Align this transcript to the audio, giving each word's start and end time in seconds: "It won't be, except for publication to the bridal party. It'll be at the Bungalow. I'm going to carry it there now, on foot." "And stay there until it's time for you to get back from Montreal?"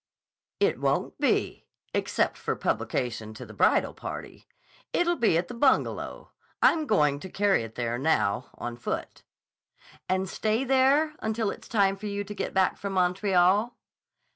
"It 0.59 0.79
won't 0.79 1.19
be, 1.19 1.67
except 1.93 2.35
for 2.35 2.55
publication 2.55 3.35
to 3.35 3.45
the 3.45 3.53
bridal 3.53 3.93
party. 3.93 4.47
It'll 4.93 5.15
be 5.15 5.37
at 5.37 5.47
the 5.47 5.53
Bungalow. 5.53 6.31
I'm 6.59 6.87
going 6.87 7.19
to 7.19 7.29
carry 7.29 7.61
it 7.61 7.75
there 7.75 7.99
now, 7.99 8.49
on 8.55 8.77
foot." 8.77 9.21
"And 10.09 10.27
stay 10.27 10.63
there 10.63 11.13
until 11.19 11.51
it's 11.51 11.67
time 11.67 11.97
for 11.97 12.07
you 12.07 12.23
to 12.23 12.33
get 12.33 12.51
back 12.51 12.77
from 12.79 12.93
Montreal?" 12.93 13.77